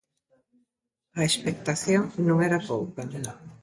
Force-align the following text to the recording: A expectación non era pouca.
A 1.19 1.21
expectación 1.29 2.01
non 2.27 2.37
era 2.47 2.59
pouca. 2.69 3.01